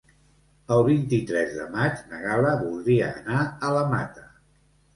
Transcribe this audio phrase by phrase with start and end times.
[0.75, 4.29] El vint-i-tres de maig na Gal·la voldria anar a la Mata.